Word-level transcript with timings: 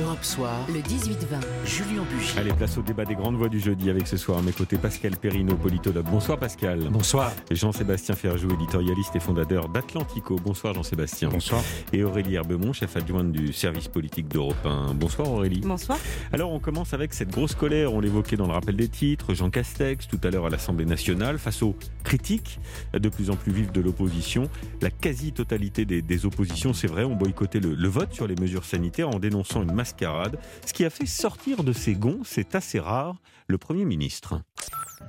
Europe 0.00 0.24
Soir, 0.24 0.66
le 0.72 0.80
18-20, 0.80 1.66
Julien 1.66 2.02
Bugier. 2.10 2.40
Allez, 2.40 2.52
place 2.54 2.78
au 2.78 2.82
débat 2.82 3.04
des 3.04 3.14
grandes 3.14 3.36
voix 3.36 3.50
du 3.50 3.60
jeudi 3.60 3.90
avec 3.90 4.06
ce 4.06 4.16
soir 4.16 4.38
à 4.38 4.42
mes 4.42 4.52
côtés 4.52 4.78
Pascal 4.78 5.18
Perrino, 5.18 5.54
politologue. 5.54 6.06
Bonsoir 6.10 6.38
Pascal. 6.38 6.88
Bonsoir. 6.90 7.30
Et 7.50 7.54
Jean-Sébastien 7.54 8.14
Ferjou, 8.14 8.50
éditorialiste 8.54 9.14
et 9.16 9.20
fondateur 9.20 9.68
d'Atlantico. 9.68 10.36
Bonsoir 10.36 10.72
Jean-Sébastien. 10.72 11.28
Bonsoir. 11.28 11.62
Et 11.92 12.04
Aurélie 12.04 12.36
Herbemont, 12.36 12.72
chef 12.72 12.96
adjointe 12.96 13.32
du 13.32 13.52
service 13.52 13.88
politique 13.88 14.28
d'Europe 14.28 14.64
1. 14.64 14.94
Bonsoir 14.94 15.30
Aurélie. 15.30 15.60
Bonsoir. 15.60 15.98
Alors 16.32 16.52
on 16.52 16.58
commence 16.58 16.94
avec 16.94 17.12
cette 17.12 17.30
grosse 17.30 17.54
colère, 17.54 17.92
on 17.92 18.00
l'évoquait 18.00 18.36
dans 18.36 18.46
le 18.46 18.54
rappel 18.54 18.76
des 18.76 18.88
titres, 18.88 19.34
Jean 19.34 19.50
Castex 19.50 20.08
tout 20.08 20.20
à 20.24 20.30
l'heure 20.30 20.46
à 20.46 20.50
l'Assemblée 20.50 20.86
nationale, 20.86 21.38
face 21.38 21.62
aux 21.62 21.76
critiques 22.02 22.60
de 22.94 23.08
plus 23.10 23.28
en 23.28 23.36
plus 23.36 23.52
vives 23.52 23.72
de 23.72 23.82
l'opposition. 23.82 24.48
La 24.80 24.90
quasi-totalité 24.90 25.84
des, 25.84 26.24
oppositions, 26.26 26.72
c'est 26.72 26.86
vrai, 26.86 27.04
ont 27.04 27.16
boycotté 27.16 27.60
le, 27.60 27.74
le 27.74 27.88
vote 27.88 28.14
sur 28.14 28.26
les 28.26 28.36
mesures 28.36 28.64
sanitaires 28.64 29.10
en 29.10 29.18
dénonçant 29.18 29.62
une 29.62 29.81
Ce 29.84 30.72
qui 30.72 30.84
a 30.84 30.90
fait 30.90 31.06
sortir 31.06 31.64
de 31.64 31.72
ses 31.72 31.94
gonds, 31.94 32.20
c'est 32.24 32.54
assez 32.54 32.78
rare, 32.78 33.16
le 33.48 33.58
Premier 33.58 33.84
ministre. 33.84 34.40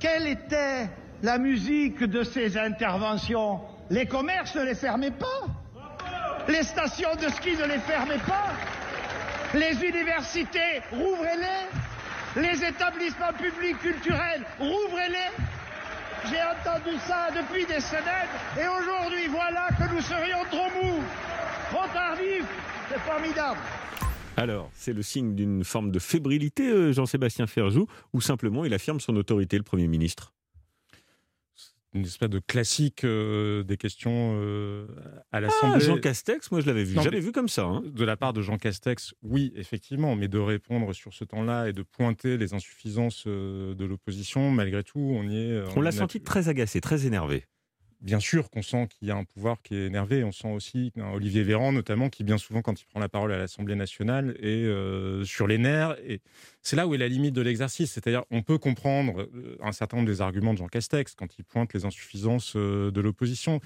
Quelle 0.00 0.26
était 0.26 0.88
la 1.22 1.38
musique 1.38 2.02
de 2.02 2.22
ces 2.24 2.56
interventions? 2.56 3.60
Les 3.90 4.06
commerces 4.06 4.54
ne 4.56 4.62
les 4.62 4.74
fermaient 4.74 5.10
pas? 5.10 5.46
Les 6.48 6.62
stations 6.62 7.14
de 7.16 7.28
ski 7.28 7.56
ne 7.56 7.64
les 7.66 7.78
fermaient 7.78 8.18
pas? 8.26 8.52
Les 9.54 9.74
universités, 9.86 10.82
rouvrez-les 10.90 12.42
Les 12.42 12.64
établissements 12.64 13.32
publics 13.38 13.78
culturels, 13.78 14.42
rouvrez-les 14.58 15.30
J'ai 16.28 16.42
entendu 16.42 16.96
ça 17.06 17.28
depuis 17.30 17.64
des 17.66 17.80
semaines 17.80 18.28
et 18.58 18.66
aujourd'hui 18.66 19.28
voilà 19.28 19.68
que 19.78 19.94
nous 19.94 20.00
serions 20.00 20.42
trop 20.50 20.68
mous, 20.82 21.02
trop 21.70 21.86
tardifs. 21.92 22.44
C'est 22.90 23.00
formidable. 23.00 23.58
Alors, 24.36 24.70
c'est 24.74 24.92
le 24.92 25.02
signe 25.02 25.34
d'une 25.34 25.62
forme 25.62 25.90
de 25.90 25.98
fébrilité, 25.98 26.68
euh, 26.68 26.92
Jean-Sébastien 26.92 27.46
Ferjou, 27.46 27.86
ou 28.12 28.20
simplement 28.20 28.64
il 28.64 28.74
affirme 28.74 28.98
son 28.98 29.14
autorité, 29.16 29.56
le 29.56 29.62
Premier 29.62 29.86
ministre? 29.86 30.32
Une 31.92 32.04
espèce 32.04 32.28
de 32.28 32.40
classique 32.40 33.04
euh, 33.04 33.62
des 33.62 33.76
questions 33.76 34.32
euh, 34.34 34.88
à 35.30 35.38
l'Assemblée. 35.38 35.76
Ah, 35.76 35.86
Jean 35.86 35.98
Castex, 35.98 36.50
moi 36.50 36.60
je 36.60 36.66
l'avais 36.66 36.82
vu, 36.82 36.98
j'avais 37.00 37.20
vu 37.20 37.30
comme 37.30 37.48
ça. 37.48 37.62
Hein. 37.62 37.84
De 37.86 38.04
la 38.04 38.16
part 38.16 38.32
de 38.32 38.42
Jean 38.42 38.58
Castex, 38.58 39.14
oui, 39.22 39.52
effectivement, 39.54 40.16
mais 40.16 40.26
de 40.26 40.40
répondre 40.40 40.92
sur 40.92 41.14
ce 41.14 41.22
temps-là 41.22 41.68
et 41.68 41.72
de 41.72 41.82
pointer 41.82 42.36
les 42.36 42.52
insuffisances 42.52 43.28
de 43.28 43.84
l'opposition, 43.84 44.50
malgré 44.50 44.82
tout, 44.82 44.98
on 44.98 45.28
y 45.28 45.36
est. 45.36 45.62
On, 45.76 45.80
l'a 45.80 45.92
senti 45.92 46.20
très 46.20 46.48
agacé, 46.48 46.80
très 46.80 47.06
énervé 47.06 47.44
bien 48.04 48.20
sûr 48.20 48.50
qu'on 48.50 48.62
sent 48.62 48.86
qu'il 48.88 49.08
y 49.08 49.10
a 49.10 49.16
un 49.16 49.24
pouvoir 49.24 49.60
qui 49.62 49.74
est 49.74 49.86
énervé. 49.86 50.22
On 50.22 50.30
sent 50.30 50.52
aussi 50.52 50.92
Olivier 51.14 51.42
Véran, 51.42 51.72
notamment, 51.72 52.10
qui 52.10 52.22
bien 52.22 52.38
souvent, 52.38 52.62
quand 52.62 52.80
il 52.80 52.84
prend 52.84 53.00
la 53.00 53.08
parole 53.08 53.32
à 53.32 53.38
l'Assemblée 53.38 53.74
nationale, 53.74 54.36
est 54.40 54.64
euh, 54.64 55.24
sur 55.24 55.46
les 55.46 55.58
nerfs. 55.58 55.96
Et 56.06 56.20
c'est 56.62 56.76
là 56.76 56.86
où 56.86 56.94
est 56.94 56.98
la 56.98 57.08
limite 57.08 57.34
de 57.34 57.40
l'exercice. 57.40 57.92
C'est-à-dire, 57.92 58.24
on 58.30 58.42
peut 58.42 58.58
comprendre 58.58 59.22
euh, 59.22 59.56
un 59.62 59.72
certain 59.72 59.96
nombre 59.96 60.08
des 60.08 60.20
arguments 60.20 60.52
de 60.52 60.58
Jean 60.58 60.68
Castex 60.68 61.14
quand 61.14 61.38
il 61.38 61.44
pointe 61.44 61.72
les 61.72 61.86
insuffisances 61.86 62.54
euh, 62.56 62.90
de 62.90 63.00
l'opposition 63.00 63.60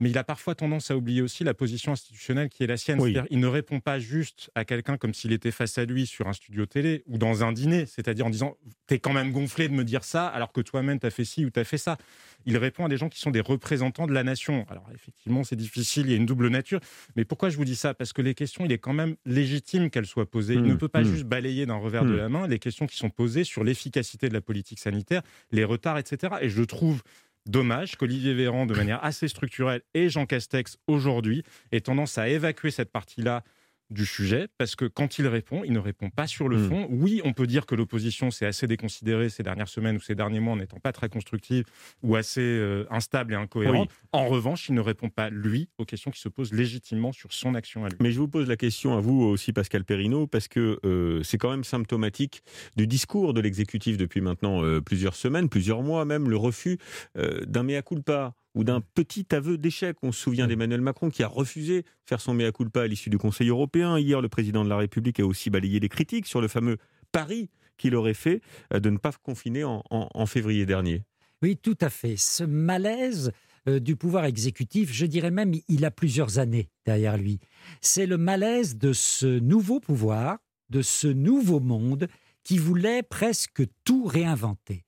mais 0.00 0.10
il 0.10 0.18
a 0.18 0.24
parfois 0.24 0.54
tendance 0.54 0.90
à 0.90 0.96
oublier 0.96 1.22
aussi 1.22 1.44
la 1.44 1.54
position 1.54 1.92
institutionnelle 1.92 2.48
qui 2.48 2.62
est 2.62 2.66
la 2.66 2.76
sienne. 2.76 3.00
C'est-à-dire, 3.00 3.26
il 3.30 3.40
ne 3.40 3.46
répond 3.46 3.80
pas 3.80 3.98
juste 3.98 4.50
à 4.54 4.64
quelqu'un 4.64 4.96
comme 4.96 5.14
s'il 5.14 5.32
était 5.32 5.50
face 5.50 5.78
à 5.78 5.84
lui 5.84 6.06
sur 6.06 6.28
un 6.28 6.32
studio 6.32 6.66
télé 6.66 7.02
ou 7.06 7.18
dans 7.18 7.42
un 7.42 7.52
dîner, 7.52 7.86
c'est-à-dire 7.86 8.26
en 8.26 8.30
disant 8.30 8.56
T'es 8.86 8.98
quand 8.98 9.12
même 9.12 9.32
gonflé 9.32 9.68
de 9.68 9.74
me 9.74 9.84
dire 9.84 10.04
ça 10.04 10.26
alors 10.26 10.52
que 10.52 10.60
toi-même 10.60 10.98
t'as 10.98 11.10
fait 11.10 11.24
ci 11.24 11.44
ou 11.44 11.50
t'as 11.50 11.64
fait 11.64 11.78
ça. 11.78 11.98
Il 12.46 12.56
répond 12.56 12.86
à 12.86 12.88
des 12.88 12.96
gens 12.96 13.08
qui 13.08 13.18
sont 13.18 13.30
des 13.30 13.40
représentants 13.40 14.06
de 14.06 14.12
la 14.12 14.22
nation. 14.22 14.64
Alors, 14.70 14.86
effectivement, 14.94 15.44
c'est 15.44 15.56
difficile, 15.56 16.06
il 16.06 16.10
y 16.10 16.14
a 16.14 16.16
une 16.16 16.26
double 16.26 16.48
nature. 16.48 16.80
Mais 17.16 17.24
pourquoi 17.24 17.50
je 17.50 17.56
vous 17.56 17.64
dis 17.64 17.76
ça? 17.76 17.94
Parce 17.94 18.12
que 18.12 18.22
les 18.22 18.34
questions, 18.34 18.64
il 18.64 18.72
est 18.72 18.78
quand 18.78 18.92
même 18.92 19.16
légitime 19.26 19.90
qu'elles 19.90 20.06
soient 20.06 20.30
posées. 20.30 20.54
Il 20.54 20.62
ne 20.62 20.74
mmh, 20.74 20.78
peut 20.78 20.88
pas 20.88 21.02
mmh. 21.02 21.12
juste 21.12 21.24
balayer 21.24 21.66
d'un 21.66 21.76
revers 21.76 22.04
de 22.04 22.12
mmh. 22.12 22.16
la 22.16 22.28
main 22.28 22.46
les 22.46 22.58
questions 22.58 22.86
qui 22.86 22.96
sont 22.96 23.10
posées 23.10 23.44
sur 23.44 23.64
l'efficacité 23.64 24.28
de 24.28 24.34
la 24.34 24.40
politique 24.40 24.78
sanitaire, 24.78 25.22
les 25.50 25.64
retards, 25.64 25.98
etc. 25.98 26.34
Et 26.40 26.48
je 26.48 26.62
trouve 26.62 27.02
Dommage 27.48 27.96
qu'Olivier 27.96 28.34
Véran, 28.34 28.66
de 28.66 28.74
manière 28.74 29.02
assez 29.02 29.26
structurelle, 29.26 29.80
et 29.94 30.10
Jean 30.10 30.26
Castex 30.26 30.76
aujourd'hui, 30.86 31.44
aient 31.72 31.80
tendance 31.80 32.18
à 32.18 32.28
évacuer 32.28 32.70
cette 32.70 32.92
partie-là 32.92 33.42
du 33.90 34.04
sujet, 34.04 34.48
parce 34.58 34.76
que 34.76 34.84
quand 34.84 35.18
il 35.18 35.26
répond, 35.26 35.62
il 35.64 35.72
ne 35.72 35.78
répond 35.78 36.10
pas 36.10 36.26
sur 36.26 36.48
le 36.48 36.58
hmm. 36.58 36.68
fond. 36.68 36.86
Oui, 36.90 37.20
on 37.24 37.32
peut 37.32 37.46
dire 37.46 37.66
que 37.66 37.74
l'opposition 37.74 38.30
s'est 38.30 38.46
assez 38.46 38.66
déconsidérée 38.66 39.30
ces 39.30 39.42
dernières 39.42 39.68
semaines 39.68 39.96
ou 39.96 40.00
ces 40.00 40.14
derniers 40.14 40.40
mois 40.40 40.54
en 40.54 40.56
n'étant 40.56 40.78
pas 40.78 40.92
très 40.92 41.08
constructive 41.08 41.64
ou 42.02 42.16
assez 42.16 42.40
euh, 42.40 42.84
instable 42.90 43.32
et 43.32 43.36
incohérente. 43.36 43.90
En 44.12 44.26
revanche, 44.26 44.68
il 44.68 44.74
ne 44.74 44.80
répond 44.80 45.08
pas, 45.08 45.30
lui, 45.30 45.68
aux 45.78 45.84
questions 45.84 46.10
qui 46.10 46.20
se 46.20 46.28
posent 46.28 46.52
légitimement 46.52 47.12
sur 47.12 47.32
son 47.32 47.54
action 47.54 47.84
à 47.84 47.88
lui. 47.88 47.96
Mais 48.00 48.12
je 48.12 48.18
vous 48.18 48.28
pose 48.28 48.48
la 48.48 48.56
question 48.56 48.96
à 48.96 49.00
vous 49.00 49.22
aussi, 49.22 49.52
Pascal 49.52 49.84
Perrineau, 49.84 50.26
parce 50.26 50.48
que 50.48 50.78
euh, 50.84 51.22
c'est 51.22 51.38
quand 51.38 51.50
même 51.50 51.64
symptomatique 51.64 52.42
du 52.76 52.86
discours 52.86 53.32
de 53.32 53.40
l'exécutif 53.40 53.96
depuis 53.96 54.20
maintenant 54.20 54.62
euh, 54.62 54.80
plusieurs 54.80 55.14
semaines, 55.14 55.48
plusieurs 55.48 55.82
mois 55.82 56.04
même, 56.04 56.28
le 56.28 56.36
refus 56.36 56.78
d'un 57.14 57.62
mea 57.62 57.82
culpa 57.82 58.34
ou 58.58 58.64
d'un 58.64 58.80
petit 58.80 59.24
aveu 59.30 59.56
d'échec. 59.56 59.96
On 60.02 60.10
se 60.10 60.20
souvient 60.20 60.48
d'Emmanuel 60.48 60.80
Macron 60.80 61.10
qui 61.10 61.22
a 61.22 61.28
refusé 61.28 61.82
de 61.82 61.86
faire 62.04 62.20
son 62.20 62.34
mea 62.34 62.50
culpa 62.50 62.82
à 62.82 62.86
l'issue 62.88 63.08
du 63.08 63.16
Conseil 63.16 63.48
européen. 63.48 63.96
Hier, 63.98 64.20
le 64.20 64.28
président 64.28 64.64
de 64.64 64.68
la 64.68 64.76
République 64.76 65.20
a 65.20 65.24
aussi 65.24 65.48
balayé 65.48 65.78
les 65.78 65.88
critiques 65.88 66.26
sur 66.26 66.40
le 66.40 66.48
fameux 66.48 66.76
pari 67.12 67.50
qu'il 67.76 67.94
aurait 67.94 68.14
fait 68.14 68.42
euh, 68.74 68.80
de 68.80 68.90
ne 68.90 68.98
pas 68.98 69.12
confiner 69.22 69.62
en, 69.64 70.26
février 70.26 70.66
dernier. 70.66 71.04
Oui, 71.40 71.56
tout 71.56 71.78
à 71.80 71.88
fait. 71.88 72.16
Ce 72.16 72.42
malaise 72.42 73.30
euh, 73.68 73.78
du 73.78 73.94
pouvoir 73.94 74.24
exécutif, 74.24 74.92
je 74.92 75.06
dirais 75.06 75.30
même, 75.30 75.52
il 75.68 75.84
a 75.84 75.92
plusieurs 75.92 76.40
années 76.40 76.68
derrière 76.84 77.16
lui. 77.16 77.38
C'est 77.80 78.06
le 78.06 78.18
malaise 78.18 78.76
de 78.76 78.92
ce 78.92 79.38
nouveau 79.38 79.78
pouvoir, 79.78 80.38
de 80.68 80.82
ce 80.82 81.06
nouveau 81.06 81.60
monde 81.60 82.08
qui 82.42 82.58
voulait 82.58 83.04
presque 83.04 83.62
tout 83.84 84.04
réinventer 84.04 84.84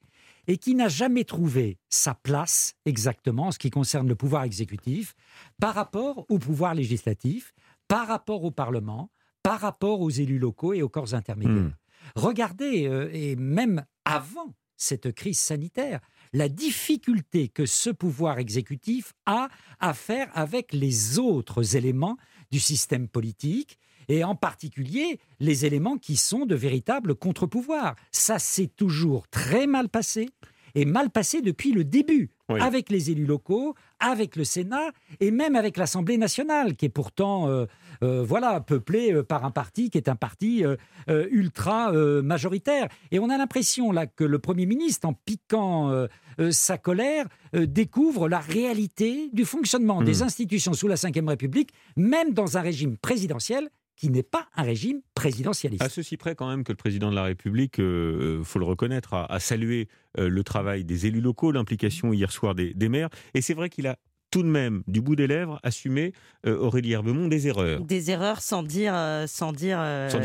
et 0.50 0.58
qui 0.58 0.74
n'a 0.74 0.88
jamais 0.88 1.22
trouvé 1.22 1.78
sa 1.90 2.12
place 2.12 2.74
exactement 2.84 3.46
en 3.46 3.50
ce 3.52 3.58
qui 3.60 3.70
concerne 3.70 4.08
le 4.08 4.16
pouvoir 4.16 4.42
exécutif 4.42 5.14
par 5.60 5.76
rapport 5.76 6.26
au 6.28 6.40
pouvoir 6.40 6.74
législatif, 6.74 7.54
par 7.86 8.08
rapport 8.08 8.42
au 8.42 8.50
Parlement, 8.50 9.12
par 9.44 9.60
rapport 9.60 10.00
aux 10.00 10.10
élus 10.10 10.40
locaux 10.40 10.72
et 10.72 10.82
aux 10.82 10.88
corps 10.88 11.14
intermédiaires. 11.14 11.62
Hmm. 11.62 11.74
Regardez, 12.16 12.88
euh, 12.88 13.08
et 13.12 13.36
même 13.36 13.84
avant 14.04 14.52
cette 14.76 15.12
crise 15.12 15.38
sanitaire, 15.38 16.00
la 16.32 16.48
difficulté 16.48 17.48
que 17.48 17.66
ce 17.66 17.91
pouvoir 17.91 18.38
exécutif 18.38 19.12
a 19.26 19.48
à 19.80 19.94
faire 19.94 20.30
avec 20.34 20.72
les 20.72 21.18
autres 21.18 21.76
éléments 21.76 22.16
du 22.50 22.60
système 22.60 23.08
politique 23.08 23.78
et 24.08 24.24
en 24.24 24.34
particulier 24.34 25.20
les 25.38 25.66
éléments 25.66 25.96
qui 25.96 26.16
sont 26.16 26.46
de 26.46 26.54
véritables 26.54 27.14
contre-pouvoirs. 27.14 27.94
Ça 28.10 28.38
s'est 28.38 28.70
toujours 28.76 29.28
très 29.28 29.66
mal 29.66 29.88
passé 29.88 30.28
et 30.74 30.84
mal 30.84 31.10
passé 31.10 31.42
depuis 31.42 31.72
le 31.72 31.84
début, 31.84 32.30
avec 32.48 32.91
les 32.91 33.10
élus 33.10 33.26
locaux, 33.26 33.74
avec 33.98 34.36
le 34.36 34.44
Sénat 34.44 34.91
et 35.20 35.30
même 35.30 35.56
avec 35.56 35.76
l'Assemblée 35.76 36.16
nationale, 36.16 36.76
qui 36.76 36.86
est 36.86 36.91
pourtant 36.91 37.48
euh, 37.48 37.66
euh, 38.02 38.22
voilà 38.22 38.60
peuplée 38.60 39.12
euh, 39.12 39.22
par 39.22 39.44
un 39.44 39.50
parti 39.50 39.90
qui 39.90 39.98
est 39.98 40.08
un 40.08 40.16
parti 40.16 40.64
ultra 41.08 41.92
majoritaire. 42.22 42.88
Et 43.10 43.18
on 43.18 43.30
a 43.30 43.36
l'impression 43.36 43.92
là 43.92 44.06
que 44.06 44.24
le 44.24 44.38
Premier 44.38 44.66
ministre, 44.66 45.08
en 45.08 45.12
piquant 45.12 46.06
sa 46.50 46.78
colère, 46.78 47.26
découvre 47.54 48.28
la 48.28 48.38
réalité 48.38 49.30
du 49.32 49.44
fonctionnement 49.44 50.02
des 50.02 50.20
hmm. 50.20 50.24
institutions 50.24 50.72
sous 50.72 50.88
la 50.88 50.94
Ve 50.94 51.26
République, 51.26 51.70
même 51.96 52.32
dans 52.32 52.56
un 52.56 52.60
régime 52.60 52.96
présidentiel 52.96 53.70
qui 54.00 54.08
n'est 54.08 54.22
pas 54.22 54.48
un 54.56 54.62
régime 54.62 55.02
présidentialiste. 55.14 55.82
À 55.82 55.90
ceci 55.90 56.16
près 56.16 56.34
quand 56.34 56.48
même 56.48 56.64
que 56.64 56.72
le 56.72 56.76
président 56.76 57.10
de 57.10 57.14
la 57.14 57.24
République, 57.24 57.76
il 57.76 57.84
euh, 57.84 58.42
faut 58.42 58.58
le 58.58 58.64
reconnaître, 58.64 59.12
a, 59.12 59.40
salué 59.40 59.88
euh, 60.18 60.30
le 60.30 60.42
travail 60.42 60.84
des 60.84 61.04
élus 61.04 61.20
locaux, 61.20 61.52
l'implication 61.52 62.10
hier 62.14 62.32
soir 62.32 62.54
des, 62.54 62.88
maires. 62.88 63.10
Et 63.34 63.42
c'est 63.42 63.52
vrai 63.52 63.68
qu'il 63.68 63.86
a 63.86 63.98
tout 64.30 64.42
de 64.42 64.48
même, 64.48 64.82
du 64.86 65.00
bout 65.00 65.16
des 65.16 65.26
lèvres, 65.26 65.58
assumé 65.62 66.12
euh, 66.46 66.56
Aurélie 66.58 66.92
Herbemont 66.92 67.28
des 67.28 67.48
erreurs. 67.48 67.80
Des 67.80 68.10
erreurs 68.10 68.42
sans 68.42 68.62
dire, 68.62 68.94
sans 69.28 69.52
dire, 69.52 69.80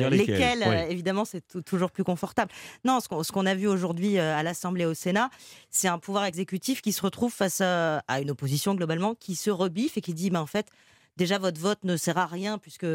lesquelles. 0.10 0.64
Évidemment, 0.90 1.26
c'est 1.26 1.64
toujours 1.64 1.92
plus 1.92 2.04
confortable. 2.04 2.52
Non, 2.84 3.00
ce 3.00 3.32
qu'on 3.32 3.46
a 3.46 3.56
vu 3.56 3.68
aujourd'hui 3.68 4.20
à 4.20 4.44
l'Assemblée 4.44 4.84
et 4.84 4.88
au 4.88 4.94
Sénat, 4.94 5.30
c'est 5.70 5.88
un 5.88 5.98
pouvoir 5.98 6.26
exécutif 6.26 6.82
qui 6.82 6.92
se 6.92 7.02
retrouve 7.02 7.34
face 7.34 7.62
à, 7.62 8.00
à, 8.08 8.22
une 8.22 8.32
opposition 8.32 8.76
globalement 8.76 9.16
qui 9.16 9.36
se 9.36 9.50
rebiffe 9.50 9.98
et 9.98 10.02
qui 10.02 10.14
dit, 10.14 10.30
ben, 10.30 10.42
en 10.42 10.46
fait, 10.46 10.68
déjà 11.18 11.38
votre 11.38 11.60
vote 11.60 11.84
ne 11.84 11.98
sert 11.98 12.18
à 12.18 12.26
rien 12.26 12.58
puisque 12.58 12.86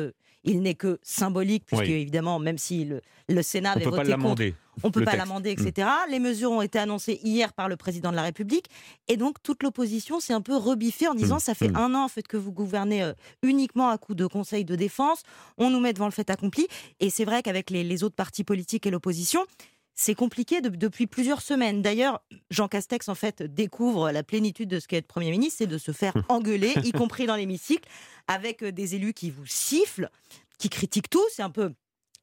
il 0.44 0.62
n'est 0.62 0.74
que 0.74 0.98
symbolique, 1.02 1.64
puisque 1.66 1.88
évidemment, 1.88 2.38
même 2.38 2.58
si 2.58 2.84
le, 3.28 3.42
Sénat 3.42 3.72
avait 3.72 3.84
voté 3.84 4.12
contre, 4.14 4.42
on 4.82 4.88
ne 4.88 4.92
peut 4.92 5.04
pas 5.04 5.16
l'amender, 5.16 5.50
etc. 5.50 5.86
Mm. 5.86 6.10
Les 6.10 6.18
mesures 6.18 6.50
ont 6.50 6.62
été 6.62 6.78
annoncées 6.78 7.20
hier 7.22 7.52
par 7.52 7.68
le 7.68 7.76
président 7.76 8.10
de 8.10 8.16
la 8.16 8.22
République, 8.22 8.66
et 9.08 9.16
donc 9.16 9.42
toute 9.42 9.62
l'opposition 9.62 10.20
s'est 10.20 10.32
un 10.32 10.40
peu 10.40 10.56
rebiffée 10.56 11.08
en 11.08 11.14
disant 11.14 11.36
mm. 11.36 11.40
ça 11.40 11.54
fait 11.54 11.68
mm. 11.68 11.76
un 11.76 11.94
an 11.94 12.04
en 12.04 12.08
fait 12.08 12.26
que 12.26 12.36
vous 12.36 12.52
gouvernez 12.52 13.02
euh, 13.02 13.12
uniquement 13.42 13.88
à 13.88 13.98
coup 13.98 14.14
de 14.14 14.26
conseil 14.26 14.64
de 14.64 14.76
défense, 14.76 15.22
on 15.58 15.70
nous 15.70 15.80
met 15.80 15.92
devant 15.92 16.06
le 16.06 16.12
fait 16.12 16.30
accompli, 16.30 16.66
et 17.00 17.10
c'est 17.10 17.24
vrai 17.24 17.42
qu'avec 17.42 17.70
les 17.70 18.04
autres 18.04 18.16
partis 18.16 18.44
politiques 18.44 18.86
et 18.86 18.90
l'opposition, 18.90 19.44
c'est 19.94 20.14
compliqué 20.14 20.60
depuis 20.60 21.06
plusieurs 21.06 21.42
semaines. 21.42 21.82
D'ailleurs, 21.82 22.22
Jean 22.50 22.68
Castex, 22.68 23.08
en 23.08 23.14
fait, 23.14 23.42
découvre 23.42 24.10
la 24.10 24.22
plénitude 24.22 24.68
de 24.68 24.80
ce 24.80 24.88
qu'est 24.88 24.98
être 24.98 25.06
Premier 25.06 25.30
ministre, 25.30 25.56
c'est 25.58 25.66
de 25.66 25.78
se 25.78 25.92
faire 25.92 26.14
engueuler, 26.28 26.74
y 26.84 26.92
compris 26.92 27.26
dans 27.26 27.36
l'hémicycle, 27.36 27.88
avec 28.26 28.62
euh, 28.62 28.72
des 28.72 28.94
élus 28.94 29.12
qui 29.12 29.30
vous 29.30 29.46
sifflent, 29.46 30.10
qui 30.58 30.68
critiquent 30.68 31.10
tout. 31.10 31.24
C'est 31.34 31.42
un 31.42 31.50
peu 31.50 31.72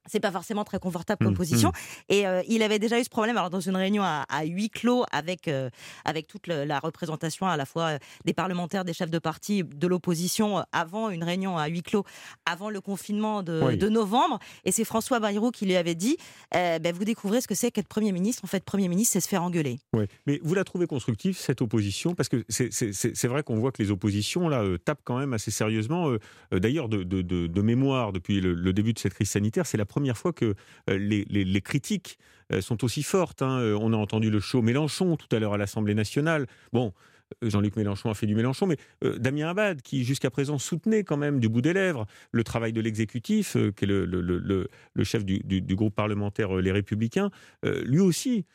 c'est 0.07 0.19
pas 0.19 0.31
forcément 0.31 0.63
très 0.63 0.79
confortable 0.79 1.23
comme 1.23 1.33
mmh, 1.33 1.37
position. 1.37 1.69
Mmh. 1.69 2.13
Et 2.13 2.27
euh, 2.27 2.41
il 2.47 2.63
avait 2.63 2.79
déjà 2.79 2.99
eu 2.99 3.03
ce 3.03 3.09
problème 3.09 3.37
alors 3.37 3.49
dans 3.49 3.59
une 3.59 3.75
réunion 3.75 4.03
à, 4.03 4.25
huis 4.43 4.69
clos 4.69 5.03
avec 5.11 5.47
euh, 5.47 5.69
avec 6.05 6.27
toute 6.27 6.47
la 6.47 6.79
représentation 6.79 7.47
à 7.47 7.57
la 7.57 7.65
fois 7.65 7.83
euh, 7.83 7.97
des 8.25 8.33
parlementaires, 8.33 8.85
des 8.85 8.93
chefs 8.93 9.09
de 9.09 9.19
parti, 9.19 9.63
de 9.63 9.87
l'opposition 9.87 10.63
avant 10.71 11.09
une 11.09 11.23
réunion 11.23 11.57
à 11.57 11.67
huis 11.67 11.83
clos, 11.83 12.03
avant 12.45 12.69
le 12.69 12.81
confinement 12.81 13.43
de, 13.43 13.87
novembre. 13.87 14.39
Et 14.65 14.71
c'est 14.71 14.83
François 14.83 15.19
Bayrou 15.19 15.51
qui 15.51 15.65
lui 15.65 15.75
avait 15.75 15.95
dit 15.95 16.17
ben, 16.51 16.93
vous 16.93 17.05
découvrez 17.05 17.41
ce 17.41 17.47
que 17.47 17.55
c'est 17.55 17.71
qu'être 17.71 17.87
premier 17.87 18.11
ministre. 18.11 18.43
En 18.43 18.47
fait, 18.47 18.63
premier 18.63 18.87
ministre, 18.87 19.13
c'est 19.13 19.19
se 19.19 19.27
faire 19.27 19.43
engueuler. 19.43 19.79
Oui. 19.93 20.05
Mais 20.25 20.39
vous 20.43 20.53
la 20.53 20.63
trouvez 20.63 20.87
constructive 20.87 21.37
cette 21.37 21.61
opposition? 21.61 22.15
Parce 22.15 22.29
que 22.29 22.43
c'est 22.49 23.27
vrai 23.27 23.43
qu'on 23.43 23.57
voit 23.57 23.71
que 23.71 23.81
les 23.81 23.91
oppositions 23.91 24.49
là 24.49 24.63
tapent 24.83 25.01
quand 25.03 25.17
même 25.17 25.33
assez 25.33 25.51
sérieusement. 25.51 26.11
D'ailleurs, 26.51 26.89
de, 26.89 27.03
de, 27.03 27.21
de, 27.21 27.61
mémoire 27.61 28.13
depuis 28.13 28.41
le, 28.41 28.53
le 28.53 28.73
début 28.73 28.93
de 28.93 28.99
cette 28.99 29.13
crise 29.13 29.29
sanitaire, 29.29 29.65
c'est 29.65 29.77
la 29.77 29.85
première 29.85 29.96
fois 30.17 30.33
que 30.33 30.55
euh, 30.89 30.97
les, 30.97 31.61
critiques 31.61 32.17
euh, 32.51 32.61
sont 32.61 32.83
aussi 32.83 33.03
fortes. 33.03 33.41
Hein. 33.41 33.59
Euh, 33.59 33.77
on 33.79 33.93
a 33.93 33.97
entendu 33.97 34.29
le 34.29 34.39
show 34.39 34.61
Mélenchon 34.61 35.17
tout 35.17 35.33
à 35.35 35.39
l'heure 35.39 35.53
à 35.53 35.57
l'Assemblée 35.57 35.95
nationale. 35.95 36.47
Bon, 36.73 36.93
Jean-Luc 37.41 37.75
Mélenchon 37.75 38.09
a 38.09 38.13
fait 38.13 38.25
du 38.25 38.35
Mélenchon, 38.35 38.67
mais 38.67 38.77
Damien 39.17 39.49
Abad, 39.49 39.81
qui 39.81 40.05
jusqu'à 40.05 40.29
présent 40.29 40.57
soutenait 40.57 41.03
quand 41.03 41.17
même 41.17 41.41
du 41.41 41.49
bout 41.49 41.61
des 41.61 41.73
lèvres 41.73 42.05
le 42.31 42.43
travail 42.45 42.71
de 42.71 42.79
l'exécutif, 42.79 43.57
qui 43.75 43.83
est 43.83 43.87
le, 43.87 44.69
chef 45.03 45.25
du, 45.25 45.75
groupe 45.75 45.93
parlementaire 45.93 46.55
Les 46.55 46.71
Républicains, 46.71 47.29
lui 47.63 47.99
aussi, 47.99 48.45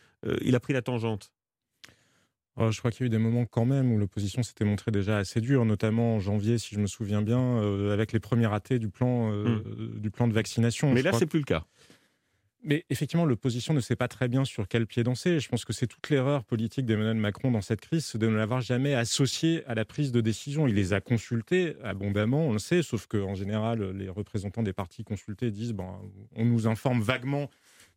il 0.40 0.54
a 0.54 0.60
pris 0.60 0.72
la 0.72 0.80
tangente. 0.80 1.31
Oh, 2.56 2.70
je 2.70 2.78
crois 2.78 2.90
qu'il 2.90 3.00
y 3.00 3.04
a 3.04 3.06
eu 3.06 3.10
des 3.10 3.18
moments 3.18 3.46
quand 3.46 3.64
même 3.64 3.92
où 3.92 3.98
l'opposition 3.98 4.42
s'était 4.42 4.64
montrée 4.64 4.90
déjà 4.90 5.16
assez 5.16 5.40
dure, 5.40 5.64
notamment 5.64 6.16
en 6.16 6.20
janvier, 6.20 6.58
si 6.58 6.74
je 6.74 6.80
me 6.80 6.86
souviens 6.86 7.22
bien, 7.22 7.40
euh, 7.40 7.92
avec 7.92 8.12
les 8.12 8.20
premiers 8.20 8.46
ratés 8.46 8.78
du 8.78 8.90
plan, 8.90 9.32
euh, 9.32 9.44
hmm. 9.44 10.00
du 10.00 10.10
plan 10.10 10.28
de 10.28 10.34
vaccination. 10.34 10.92
Mais 10.92 11.02
là, 11.02 11.12
c'est 11.14 11.26
plus 11.26 11.38
le 11.38 11.46
cas. 11.46 11.64
Mais 12.64 12.84
effectivement, 12.90 13.24
l'opposition 13.24 13.74
ne 13.74 13.80
sait 13.80 13.96
pas 13.96 14.06
très 14.06 14.28
bien 14.28 14.44
sur 14.44 14.68
quel 14.68 14.86
pied 14.86 15.02
danser. 15.02 15.40
Je 15.40 15.48
pense 15.48 15.64
que 15.64 15.72
c'est 15.72 15.88
toute 15.88 16.10
l'erreur 16.10 16.44
politique 16.44 16.86
d'Emmanuel 16.86 17.16
Macron 17.16 17.50
dans 17.50 17.60
cette 17.60 17.80
crise, 17.80 18.14
de 18.14 18.26
ne 18.28 18.36
l'avoir 18.36 18.60
jamais 18.60 18.94
associé 18.94 19.64
à 19.66 19.74
la 19.74 19.84
prise 19.84 20.12
de 20.12 20.20
décision. 20.20 20.68
Il 20.68 20.74
les 20.74 20.92
a 20.92 21.00
consultés 21.00 21.74
abondamment, 21.82 22.46
on 22.46 22.52
le 22.52 22.60
sait, 22.60 22.82
sauf 22.82 23.06
qu'en 23.06 23.34
général, 23.34 23.90
les 23.96 24.08
représentants 24.08 24.62
des 24.62 24.72
partis 24.72 25.02
consultés 25.02 25.50
disent 25.50 25.72
bon, 25.72 25.88
on 26.36 26.44
nous 26.44 26.68
informe 26.68 27.02
vaguement 27.02 27.50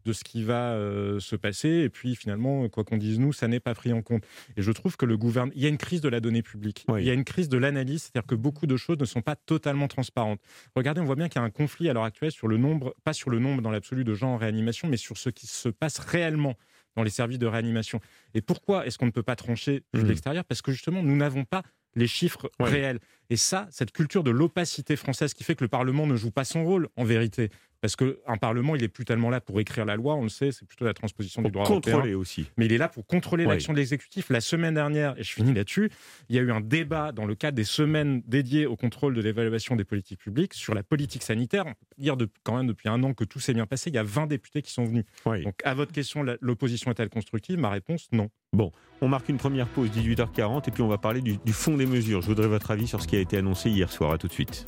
de 0.05 0.13
ce 0.13 0.23
qui 0.23 0.43
va 0.43 0.73
euh, 0.73 1.19
se 1.19 1.35
passer. 1.35 1.69
Et 1.69 1.89
puis 1.89 2.15
finalement, 2.15 2.67
quoi 2.69 2.83
qu'on 2.83 2.97
dise 2.97 3.19
nous, 3.19 3.33
ça 3.33 3.47
n'est 3.47 3.59
pas 3.59 3.73
pris 3.73 3.91
en 3.91 4.01
compte. 4.01 4.23
Et 4.55 4.61
je 4.61 4.71
trouve 4.71 4.97
que 4.97 5.05
le 5.05 5.17
gouvernement, 5.17 5.53
il 5.55 5.63
y 5.63 5.65
a 5.65 5.69
une 5.69 5.77
crise 5.77 6.01
de 6.01 6.09
la 6.09 6.19
donnée 6.19 6.43
publique. 6.43 6.85
Il 6.97 7.03
y 7.03 7.09
a 7.09 7.13
une 7.13 7.23
crise 7.23 7.49
de 7.49 7.57
l'analyse, 7.57 8.03
c'est-à-dire 8.03 8.27
que 8.27 8.35
beaucoup 8.35 8.67
de 8.67 8.77
choses 8.77 8.99
ne 8.99 9.05
sont 9.05 9.21
pas 9.21 9.35
totalement 9.35 9.87
transparentes. 9.87 10.39
Regardez, 10.75 11.01
on 11.01 11.05
voit 11.05 11.15
bien 11.15 11.29
qu'il 11.29 11.41
y 11.41 11.43
a 11.43 11.45
un 11.45 11.49
conflit 11.49 11.89
à 11.89 11.93
l'heure 11.93 12.03
actuelle 12.03 12.31
sur 12.31 12.47
le 12.47 12.57
nombre, 12.57 12.95
pas 13.03 13.13
sur 13.13 13.29
le 13.29 13.39
nombre 13.39 13.61
dans 13.61 13.71
l'absolu 13.71 14.03
de 14.03 14.13
gens 14.13 14.33
en 14.33 14.37
réanimation, 14.37 14.87
mais 14.87 14.97
sur 14.97 15.17
ce 15.17 15.29
qui 15.29 15.47
se 15.47 15.69
passe 15.69 15.99
réellement 15.99 16.55
dans 16.95 17.03
les 17.03 17.09
services 17.09 17.39
de 17.39 17.47
réanimation. 17.47 17.99
Et 18.33 18.41
pourquoi 18.41 18.85
est-ce 18.85 18.97
qu'on 18.97 19.05
ne 19.05 19.11
peut 19.11 19.23
pas 19.23 19.35
trancher 19.35 19.83
de 19.93 20.01
mmh. 20.01 20.07
l'extérieur? 20.07 20.45
Parce 20.45 20.61
que 20.61 20.71
justement, 20.71 21.03
nous 21.03 21.15
n'avons 21.15 21.43
pas 21.43 21.63
les 21.95 22.07
chiffres 22.07 22.51
réels. 22.59 22.99
Et 23.29 23.37
ça, 23.37 23.67
cette 23.71 23.91
culture 23.91 24.23
de 24.23 24.31
l'opacité 24.31 24.95
française 24.95 25.33
qui 25.33 25.43
fait 25.43 25.55
que 25.55 25.63
le 25.63 25.69
Parlement 25.69 26.05
ne 26.05 26.15
joue 26.15 26.31
pas 26.31 26.43
son 26.43 26.63
rôle, 26.63 26.89
en 26.97 27.03
vérité, 27.03 27.49
parce 27.81 27.95
qu'un 27.95 28.37
Parlement, 28.39 28.75
il 28.75 28.81
n'est 28.81 28.87
plus 28.87 29.05
tellement 29.05 29.29
là 29.29 29.41
pour 29.41 29.59
écrire 29.59 29.85
la 29.85 29.95
loi, 29.95 30.15
on 30.15 30.23
le 30.23 30.29
sait, 30.29 30.51
c'est 30.51 30.65
plutôt 30.65 30.85
la 30.85 30.93
transposition 30.93 31.41
du 31.41 31.51
droit 31.51 31.65
contrôler 31.65 31.95
européen. 31.97 32.17
aussi. 32.17 32.47
Mais 32.57 32.65
il 32.65 32.73
est 32.73 32.77
là 32.77 32.89
pour 32.89 33.05
contrôler 33.05 33.45
l'action 33.45 33.73
de 33.73 33.77
l'exécutif. 33.77 34.29
La 34.29 34.41
semaine 34.41 34.73
dernière, 34.73 35.17
et 35.17 35.23
je 35.23 35.33
finis 35.33 35.53
là-dessus, 35.53 35.89
il 36.29 36.35
y 36.35 36.39
a 36.39 36.41
eu 36.41 36.51
un 36.51 36.61
débat 36.61 37.11
dans 37.11 37.25
le 37.25 37.35
cadre 37.35 37.55
des 37.55 37.63
semaines 37.63 38.21
dédiées 38.25 38.65
au 38.65 38.75
contrôle 38.75 39.13
de 39.13 39.21
l'évaluation 39.21 39.75
des 39.75 39.83
politiques 39.83 40.19
publiques 40.19 40.53
sur 40.53 40.73
la 40.73 40.83
politique 40.83 41.23
sanitaire. 41.23 41.65
On 41.67 41.73
peut 41.73 41.85
dire 41.97 42.17
de, 42.17 42.27
quand 42.43 42.57
même 42.57 42.67
depuis 42.67 42.89
un 42.89 43.01
an 43.03 43.13
que 43.13 43.23
tout 43.23 43.39
s'est 43.39 43.53
bien 43.53 43.65
passé. 43.65 43.89
Il 43.89 43.95
y 43.95 43.99
a 43.99 44.03
20 44.03 44.27
députés 44.27 44.61
qui 44.61 44.71
sont 44.71 44.85
venus. 44.85 45.05
Donc 45.25 45.55
à 45.63 45.73
votre 45.73 45.91
question, 45.91 46.25
l'opposition 46.41 46.91
est-elle 46.91 47.09
constructive? 47.09 47.57
Ma 47.57 47.69
réponse, 47.69 48.07
non. 48.11 48.29
Bon, 48.53 48.71
on 49.01 49.07
marque 49.07 49.27
une 49.29 49.37
première 49.37 49.67
pause, 49.67 49.89
18h40, 49.89 50.69
et 50.69 50.71
puis 50.71 50.81
on 50.81 50.87
va 50.87 50.97
parler 50.97 51.21
du, 51.21 51.37
du 51.37 51.53
fond 51.53 51.75
des 51.75 51.85
mesures. 51.85 52.21
Je 52.21 52.27
voudrais 52.27 52.47
votre 52.47 52.71
avis 52.71 52.87
sur 52.87 53.01
ce 53.01 53.07
qui 53.07 53.15
a 53.15 53.19
été 53.19 53.37
annoncé 53.37 53.69
hier 53.69 53.91
soir. 53.91 54.13
À 54.13 54.17
tout 54.17 54.27
de 54.27 54.33
suite. 54.33 54.65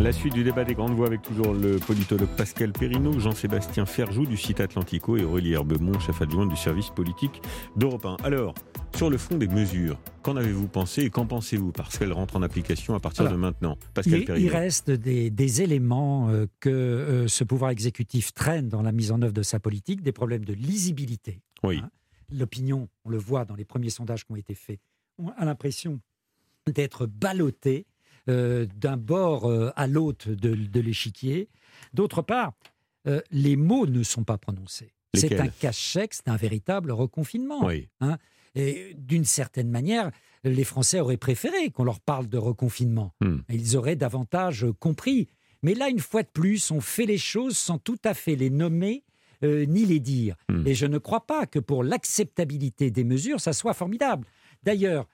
La 0.00 0.12
suite 0.12 0.34
du 0.34 0.44
débat 0.44 0.64
des 0.64 0.74
grandes 0.74 0.94
voix 0.94 1.06
avec 1.06 1.22
toujours 1.22 1.54
le 1.54 1.78
politologue 1.78 2.28
Pascal 2.36 2.72
Perrineau, 2.72 3.18
Jean-Sébastien 3.18 3.86
Ferjou 3.86 4.26
du 4.26 4.36
site 4.36 4.60
Atlantico 4.60 5.16
et 5.16 5.24
Aurélie 5.24 5.52
Herbemont, 5.52 5.98
chef 6.00 6.20
adjoint 6.20 6.46
du 6.46 6.56
service 6.56 6.90
politique 6.90 7.40
d'Europe 7.76 8.04
1. 8.04 8.16
Alors, 8.24 8.54
sur 8.96 9.08
le 9.08 9.18
fond 9.18 9.36
des 9.36 9.46
mesures, 9.46 9.98
qu'en 10.22 10.36
avez-vous 10.36 10.68
pensé 10.68 11.02
et 11.02 11.10
qu'en 11.10 11.26
pensez-vous? 11.26 11.72
Parce 11.72 11.98
qu'elles 11.98 12.12
rentrent 12.12 12.36
en 12.36 12.42
application 12.42 12.94
à 12.94 13.00
partir 13.00 13.30
de 13.30 13.36
maintenant. 13.36 13.78
Pascal 13.94 14.24
il, 14.36 14.44
il 14.44 14.48
reste 14.48 14.90
des, 14.90 15.62
éléments 15.62 16.28
euh, 16.28 16.46
que 16.60 16.70
euh, 16.70 17.28
ce 17.28 17.44
pouvoir 17.44 17.70
exécutif 17.70 18.34
traîne 18.34 18.68
dans 18.68 18.82
la 18.82 18.92
mise 18.92 19.12
en 19.12 19.22
œuvre 19.22 19.32
de 19.32 19.42
sa 19.42 19.60
politique, 19.60 20.02
des 20.02 20.12
problèmes 20.12 20.44
de 20.44 20.54
lisibilité. 20.54 21.40
Oui. 21.62 21.80
Hein. 21.82 21.90
L'opinion, 22.32 22.88
on 23.04 23.10
le 23.10 23.18
voit 23.18 23.44
dans 23.44 23.54
les 23.54 23.64
premiers 23.64 23.90
sondages 23.90 24.24
qui 24.24 24.32
ont 24.32 24.36
été 24.36 24.54
faits, 24.54 24.80
a 25.36 25.44
l'impression 25.44 26.00
d'être 26.66 27.06
ballotté 27.06 27.86
euh, 28.30 28.66
d'un 28.76 28.96
bord 28.96 29.44
euh, 29.44 29.70
à 29.76 29.86
l'autre 29.86 30.30
de, 30.30 30.80
l'échiquier. 30.80 31.50
D'autre 31.92 32.22
part, 32.22 32.54
euh, 33.06 33.20
les 33.30 33.54
mots 33.54 33.86
ne 33.86 34.02
sont 34.02 34.24
pas 34.24 34.38
prononcés. 34.38 34.94
C'est 35.12 35.38
un 35.38 35.48
cache-chèque, 35.48 36.14
c'est 36.14 36.28
un 36.28 36.36
véritable 36.36 36.90
reconfinement. 36.90 37.68
Hein. 38.00 38.16
et 38.54 38.94
d'une 38.96 39.26
certaine 39.26 39.68
manière, 39.68 40.10
les 40.42 40.64
Français 40.64 41.00
auraient 41.00 41.18
préféré 41.18 41.70
qu'on 41.70 41.84
leur 41.84 42.00
parle 42.00 42.26
de 42.26 42.38
reconfinement. 42.38 43.12
Hmm. 43.20 43.40
Ils 43.50 43.76
auraient 43.76 43.94
davantage 43.94 44.66
compris. 44.80 45.28
Mais 45.62 45.74
là, 45.74 45.90
une 45.90 46.00
fois 46.00 46.22
de 46.22 46.28
plus, 46.28 46.70
on 46.70 46.80
fait 46.80 47.06
les 47.06 47.18
choses 47.18 47.58
sans 47.58 47.78
tout 47.78 47.98
à 48.04 48.14
fait 48.14 48.36
les 48.36 48.50
nommer 48.50 49.04
ni 49.42 49.84
les 49.84 50.00
dire. 50.00 50.36
Hmm. 50.48 50.66
Et 50.66 50.74
je 50.74 50.86
ne 50.86 50.96
crois 50.96 51.26
pas 51.26 51.44
que 51.44 51.58
pour 51.58 51.84
l'acceptabilité 51.84 52.90
des 52.90 53.04
mesures, 53.04 53.40
ça 53.40 53.52
soit 53.52 53.74
formidable. 53.74 54.26
D'ailleurs, 54.62 55.06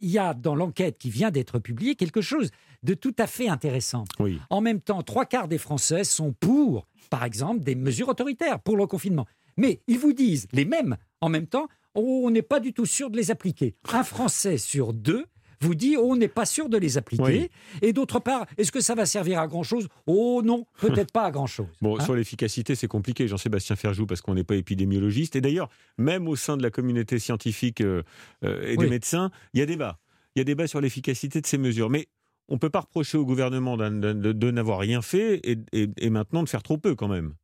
il 0.00 0.10
y 0.10 0.18
a 0.18 0.34
dans 0.34 0.54
l'enquête 0.54 0.98
qui 0.98 1.10
vient 1.10 1.30
d'être 1.30 1.58
publiée 1.58 1.94
quelque 1.94 2.20
chose 2.20 2.50
de 2.82 2.94
tout 2.94 3.14
à 3.18 3.26
fait 3.26 3.48
intéressant. 3.48 4.04
En 4.50 4.60
même 4.60 4.80
temps, 4.80 5.02
trois 5.02 5.26
quarts 5.26 5.48
des 5.48 5.58
Français 5.58 6.04
sont 6.04 6.32
pour, 6.32 6.86
par 7.10 7.24
exemple, 7.24 7.64
des 7.64 7.74
mesures 7.74 8.08
autoritaires 8.08 8.60
pour 8.60 8.76
le 8.76 8.86
confinement. 8.86 9.26
Mais 9.56 9.80
ils 9.86 9.98
vous 9.98 10.12
disent, 10.12 10.46
les 10.52 10.64
mêmes, 10.64 10.96
en 11.20 11.28
même 11.28 11.46
temps, 11.46 11.68
on 11.94 12.30
n'est 12.30 12.42
pas 12.42 12.60
du 12.60 12.72
tout 12.72 12.86
sûr 12.86 13.10
de 13.10 13.16
les 13.16 13.30
appliquer. 13.30 13.74
Un 13.92 14.04
Français 14.04 14.58
sur 14.58 14.92
deux 14.92 15.24
vous 15.60 15.74
dit 15.74 15.96
oh, 15.96 16.08
on 16.10 16.16
n'est 16.16 16.28
pas 16.28 16.46
sûr 16.46 16.68
de 16.68 16.76
les 16.76 16.98
appliquer. 16.98 17.50
Et 17.82 17.92
d'autre 17.92 18.20
part, 18.20 18.46
est-ce 18.56 18.72
que 18.72 18.80
ça 18.80 18.94
va 18.94 19.06
servir 19.06 19.38
à 19.40 19.46
grand-chose? 19.46 19.88
Oh 20.06 20.42
non, 20.44 20.66
peut-être 20.80 21.12
pas 21.12 21.24
à 21.24 21.30
grand-chose. 21.30 21.66
Bon, 21.82 21.98
hein. 21.98 22.04
sur 22.04 22.14
l'efficacité, 22.14 22.74
c'est 22.74 22.88
compliqué, 22.88 23.28
Jean-Sébastien 23.28 23.76
Ferjou, 23.76 24.06
parce 24.06 24.20
qu'on 24.20 24.34
n'est 24.34 24.44
pas 24.44 24.56
épidémiologiste. 24.56 25.36
Et 25.36 25.40
d'ailleurs, 25.40 25.68
même 25.98 26.26
au 26.28 26.36
sein 26.36 26.56
de 26.56 26.62
la 26.62 26.70
communauté 26.70 27.18
scientifique 27.18 27.80
euh, 27.80 28.02
euh, 28.44 28.66
et 28.66 28.76
des 28.76 28.88
médecins, 28.88 29.30
il 29.52 29.60
y 29.60 29.62
a 29.62 29.66
débat. 29.66 29.98
Il 30.34 30.40
y 30.40 30.42
a 30.42 30.44
débat 30.44 30.66
sur 30.66 30.80
l'efficacité 30.80 31.40
de 31.40 31.46
ces 31.46 31.58
mesures. 31.58 31.90
Mais 31.90 32.08
on 32.48 32.54
ne 32.54 32.58
peut 32.58 32.70
pas 32.70 32.80
reprocher 32.80 33.18
au 33.18 33.24
gouvernement 33.24 33.76
de, 33.76 34.50
n'avoir 34.50 34.78
rien 34.78 35.02
fait 35.02 35.40
et 35.44 36.10
maintenant 36.10 36.42
de 36.42 36.48
faire 36.48 36.62
trop 36.62 36.78
peu 36.78 36.94
quand 36.94 37.08
même. 37.08 37.34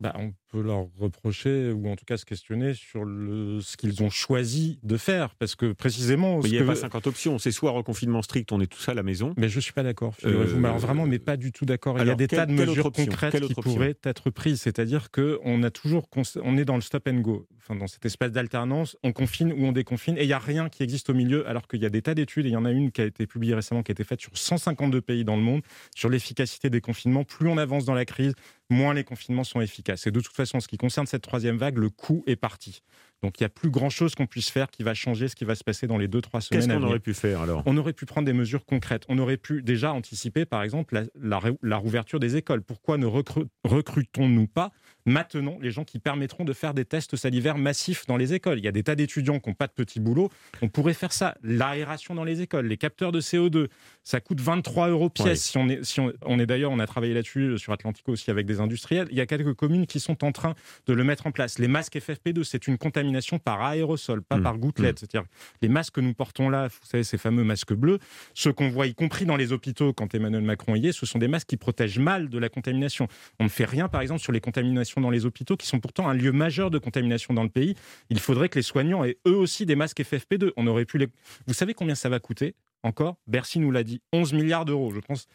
Bah, 0.00 0.14
on 0.16 0.32
peut 0.48 0.62
leur 0.62 0.86
reprocher, 0.98 1.72
ou 1.72 1.88
en 1.88 1.96
tout 1.96 2.04
cas 2.04 2.16
se 2.16 2.24
questionner 2.24 2.74
sur 2.74 3.04
le, 3.04 3.60
ce 3.60 3.76
qu'ils 3.76 4.02
ont 4.02 4.10
choisi 4.10 4.78
de 4.82 4.96
faire. 4.96 5.34
Parce 5.34 5.54
que 5.54 5.72
précisément. 5.72 6.40
il 6.42 6.50
n'y 6.50 6.58
a 6.58 6.64
pas 6.64 6.74
50 6.74 7.06
options. 7.06 7.38
C'est 7.38 7.52
soit 7.52 7.70
reconfinement 7.70 8.22
strict, 8.22 8.50
on 8.52 8.60
est 8.60 8.66
tous 8.66 8.80
ça 8.80 8.92
à 8.92 8.94
la 8.94 9.02
maison. 9.02 9.34
Mais 9.36 9.48
je 9.48 9.60
suis 9.60 9.72
pas 9.72 9.82
d'accord. 9.82 10.14
Euh, 10.24 10.58
alors 10.58 10.78
vraiment, 10.78 11.06
mais 11.06 11.18
pas 11.18 11.36
du 11.36 11.52
tout 11.52 11.64
d'accord. 11.64 11.98
Il 12.00 12.06
y 12.06 12.10
a 12.10 12.14
des 12.14 12.28
tas 12.28 12.46
de 12.46 12.52
mesures 12.52 12.92
concrètes 12.92 13.40
qui 13.40 13.54
pourraient 13.54 13.96
être 14.04 14.30
prises. 14.30 14.60
C'est-à-dire 14.62 15.10
qu'on 15.10 15.62
a 15.62 15.70
toujours. 15.70 16.08
On 16.42 16.56
est 16.56 16.64
dans 16.64 16.76
le 16.76 16.82
stop 16.82 17.06
and 17.08 17.20
go. 17.20 17.46
Enfin, 17.58 17.78
dans 17.78 17.86
cet 17.86 18.04
espace 18.06 18.32
d'alternance, 18.32 18.96
on 19.02 19.12
confine 19.12 19.52
ou 19.52 19.66
on 19.66 19.72
déconfine. 19.72 20.16
Et 20.16 20.22
il 20.22 20.26
n'y 20.26 20.32
a 20.32 20.38
rien 20.38 20.68
qui 20.68 20.82
existe 20.82 21.10
au 21.10 21.14
milieu, 21.14 21.46
alors 21.46 21.68
qu'il 21.68 21.82
y 21.82 21.86
a 21.86 21.90
des 21.90 22.02
tas 22.02 22.14
d'études. 22.14 22.46
Et 22.46 22.48
il 22.48 22.52
y 22.52 22.56
en 22.56 22.64
a 22.64 22.72
une 22.72 22.90
qui 22.90 23.02
a 23.02 23.04
été 23.04 23.26
publiée 23.26 23.54
récemment, 23.54 23.82
qui 23.82 23.90
a 23.90 23.94
été 23.94 24.04
faite 24.04 24.20
sur 24.20 24.36
152 24.36 25.00
pays 25.02 25.24
dans 25.24 25.36
le 25.36 25.42
monde, 25.42 25.62
sur 25.94 26.08
l'efficacité 26.08 26.70
des 26.70 26.80
confinements. 26.80 27.24
Plus 27.24 27.48
on 27.48 27.58
avance 27.58 27.84
dans 27.84 27.94
la 27.94 28.04
crise, 28.04 28.34
moins 28.70 28.94
les 28.94 29.04
confinements 29.04 29.44
sont 29.44 29.60
efficaces. 29.60 30.06
Et 30.06 30.10
de 30.10 30.20
toute 30.20 30.34
façon, 30.38 30.60
ce 30.60 30.68
qui 30.68 30.78
concerne 30.78 31.06
cette 31.06 31.22
troisième 31.22 31.58
vague, 31.58 31.76
le 31.76 31.90
coup 31.90 32.24
est 32.26 32.36
parti. 32.36 32.82
Donc 33.22 33.40
il 33.40 33.42
n'y 33.42 33.46
a 33.46 33.50
plus 33.50 33.70
grand-chose 33.70 34.14
qu'on 34.14 34.26
puisse 34.26 34.48
faire 34.48 34.70
qui 34.70 34.82
va 34.82 34.94
changer 34.94 35.28
ce 35.28 35.36
qui 35.36 35.44
va 35.44 35.54
se 35.54 35.64
passer 35.64 35.86
dans 35.86 35.98
les 35.98 36.08
deux, 36.08 36.20
trois 36.20 36.40
semaines. 36.40 36.62
Qu'est-ce 36.62 36.72
qu'on 36.72 36.84
aurait 36.84 37.00
pu 37.00 37.14
faire 37.14 37.42
alors? 37.42 37.62
On 37.66 37.76
aurait 37.76 37.92
pu 37.92 38.06
prendre 38.06 38.26
des 38.26 38.32
mesures 38.32 38.64
concrètes. 38.64 39.04
On 39.08 39.18
aurait 39.18 39.36
pu 39.36 39.62
déjà 39.62 39.92
anticiper, 39.92 40.44
par 40.44 40.62
exemple, 40.62 41.04
la, 41.20 41.40
la, 41.62 41.76
rouverture 41.76 42.20
des 42.20 42.36
écoles. 42.36 42.62
Pourquoi 42.62 42.96
ne 42.96 43.06
recrutons-nous 43.64 44.46
pas 44.46 44.70
maintenant 45.08 45.58
les 45.60 45.70
gens 45.70 45.84
qui 45.84 45.98
permettront 45.98 46.44
de 46.44 46.52
faire 46.52 46.74
des 46.74 46.84
tests 46.84 47.16
salivaires 47.16 47.58
massifs 47.58 48.06
dans 48.06 48.16
les 48.16 48.34
écoles. 48.34 48.58
Il 48.58 48.64
y 48.64 48.68
a 48.68 48.72
des 48.72 48.82
tas 48.82 48.94
d'étudiants 48.94 49.40
qui 49.40 49.48
n'ont 49.48 49.54
pas 49.54 49.66
de 49.66 49.72
petits 49.72 50.00
boulots. 50.00 50.30
On 50.62 50.68
pourrait 50.68 50.94
faire 50.94 51.12
ça. 51.12 51.36
L'aération 51.42 52.14
dans 52.14 52.24
les 52.24 52.40
écoles, 52.40 52.66
les 52.66 52.76
capteurs 52.76 53.12
de 53.12 53.20
CO2, 53.20 53.68
ça 54.04 54.20
coûte 54.20 54.40
23 54.40 54.88
euros 54.88 55.10
pièce. 55.10 55.42
Si 55.42 55.58
on 55.58 55.68
est, 55.68 55.84
si 55.84 56.00
on, 56.00 56.38
est 56.38 56.46
d'ailleurs, 56.46 56.70
on 56.70 56.78
a 56.78 56.86
travaillé 56.86 57.14
là-dessus 57.14 57.40
euh, 57.40 57.56
sur 57.56 57.72
Atlantico 57.72 58.12
aussi 58.12 58.30
avec 58.30 58.46
des 58.46 58.60
industriels. 58.60 59.08
Il 59.10 59.16
y 59.16 59.20
a 59.20 59.26
quelques 59.26 59.54
communes 59.54 59.86
qui 59.86 60.00
sont 60.00 60.24
en 60.24 60.32
train 60.32 60.54
de 60.86 60.92
le 60.92 61.04
mettre 61.04 61.26
en 61.26 61.32
place. 61.32 61.58
Les 61.58 61.68
masques 61.68 61.96
FFP2, 61.96 62.44
c'est 62.44 62.66
une 62.66 62.78
contamination 62.78 63.38
par 63.38 63.62
aérosol, 63.62 64.22
pas 64.22 64.36
mmh. 64.36 64.42
par 64.42 64.58
gouttelette. 64.58 64.96
Mmh. 64.96 65.06
C'est-à-dire 65.10 65.28
les 65.62 65.68
masques 65.68 65.94
que 65.94 66.00
nous 66.00 66.14
portons 66.14 66.48
là, 66.48 66.68
vous 66.68 66.86
savez, 66.86 67.04
ces 67.04 67.18
fameux 67.18 67.44
masques 67.44 67.74
bleus, 67.74 67.98
ceux 68.34 68.52
qu'on 68.52 68.68
voit 68.68 68.86
y 68.86 68.94
compris 68.94 69.24
dans 69.24 69.36
les 69.36 69.52
hôpitaux 69.52 69.92
quand 69.92 70.14
Emmanuel 70.14 70.42
Macron 70.42 70.74
y 70.74 70.88
est, 70.88 70.92
ce 70.92 71.06
sont 71.06 71.18
des 71.18 71.28
masques 71.28 71.48
qui 71.48 71.56
protègent 71.56 71.98
mal 71.98 72.28
de 72.28 72.38
la 72.38 72.48
contamination. 72.48 73.08
On 73.38 73.44
ne 73.44 73.48
fait 73.48 73.64
rien, 73.64 73.88
par 73.88 74.00
exemple, 74.00 74.20
sur 74.20 74.32
les 74.32 74.40
contaminations 74.40 74.97
dans 75.00 75.10
les 75.10 75.26
hôpitaux, 75.26 75.56
qui 75.56 75.66
sont 75.66 75.80
pourtant 75.80 76.08
un 76.08 76.14
lieu 76.14 76.32
majeur 76.32 76.70
de 76.70 76.78
contamination 76.78 77.34
dans 77.34 77.42
le 77.42 77.48
pays. 77.48 77.74
Il 78.10 78.20
faudrait 78.20 78.48
que 78.48 78.58
les 78.58 78.62
soignants 78.62 79.04
aient 79.04 79.18
eux 79.26 79.36
aussi 79.36 79.66
des 79.66 79.76
masques 79.76 80.00
FFP2. 80.00 80.52
On 80.56 80.66
aurait 80.66 80.84
pu 80.84 80.98
les... 80.98 81.08
Vous 81.46 81.54
savez 81.54 81.74
combien 81.74 81.94
ça 81.94 82.08
va 82.08 82.20
coûter 82.20 82.54
encore? 82.82 83.16
Bercy 83.26 83.58
nous 83.58 83.70
l'a 83.70 83.82
dit, 83.82 84.00
11 84.12 84.32
milliards 84.32 84.64
d'euros. 84.64 84.92
Je 84.92 85.00
pense 85.00 85.26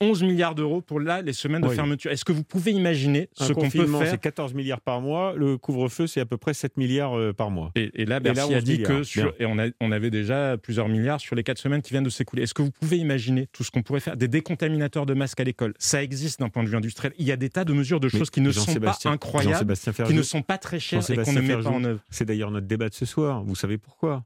11 0.00 0.22
milliards 0.22 0.54
d'euros 0.54 0.80
pour 0.80 1.00
là 1.00 1.22
les 1.22 1.32
semaines 1.32 1.62
de 1.62 1.68
fermeture. 1.68 2.10
Est-ce 2.10 2.24
que 2.24 2.32
vous 2.32 2.44
pouvez 2.44 2.72
imaginer 2.72 3.28
ce 3.32 3.52
qu'on 3.52 3.68
peut 3.68 3.86
faire 3.86 4.10
C'est 4.10 4.20
14 4.20 4.54
milliards 4.54 4.80
par 4.80 5.00
mois. 5.00 5.34
Le 5.36 5.56
couvre-feu, 5.56 6.06
c'est 6.06 6.20
à 6.20 6.26
peu 6.26 6.36
près 6.36 6.54
7 6.54 6.76
milliards 6.76 7.16
euh, 7.16 7.32
par 7.32 7.50
mois. 7.50 7.72
Et, 7.74 8.04
là, 8.04 8.20
Bercy 8.20 8.54
a 8.54 8.60
dit 8.60 8.82
que 8.82 9.02
sur, 9.02 9.34
et 9.38 9.46
on, 9.46 9.58
a, 9.58 9.66
on, 9.80 9.92
avait 9.92 10.10
déjà 10.10 10.56
plusieurs 10.56 10.88
milliards 10.88 11.20
sur 11.20 11.34
les 11.34 11.42
4 11.42 11.58
semaines 11.58 11.82
qui 11.82 11.90
viennent 11.90 12.04
de 12.04 12.10
s'écouler. 12.10 12.42
Est-ce 12.42 12.54
que 12.54 12.62
vous 12.62 12.70
pouvez 12.70 12.98
imaginer 12.98 13.48
tout 13.52 13.64
ce 13.64 13.70
qu'on 13.70 13.82
pourrait 13.82 14.00
faire? 14.00 14.16
Des 14.16 14.28
décontaminateurs 14.28 15.06
de 15.06 15.14
masques 15.14 15.40
à 15.40 15.44
l'école, 15.44 15.74
ça 15.78 16.02
existe 16.02 16.40
d'un 16.40 16.48
point 16.48 16.62
de 16.62 16.68
vue 16.68 16.76
industriel. 16.76 17.12
Il 17.18 17.26
y 17.26 17.32
a 17.32 17.36
des 17.36 17.50
tas 17.50 17.64
de 17.64 17.72
mesures, 17.72 18.00
de 18.00 18.08
choses 18.08 18.30
qui 18.30 18.40
ne 18.40 18.52
sont 18.52 18.74
pas 18.76 18.98
incroyables, 19.04 19.74
qui 20.06 20.14
ne 20.14 20.22
sont 20.22 20.42
pas 20.42 20.58
très 20.58 20.80
chères 20.80 21.08
et 21.10 21.16
qu'on 21.16 21.32
ne 21.32 21.40
met 21.40 21.56
pas 21.56 21.70
en 21.70 21.84
œuvre. 21.84 22.00
C'est 22.10 22.24
d'ailleurs 22.24 22.50
notre 22.50 22.66
débat 22.66 22.88
de 22.88 22.94
ce 22.94 23.06
soir. 23.06 23.44
Vous 23.44 23.54
savez 23.56 23.78
pourquoi? 23.78 24.24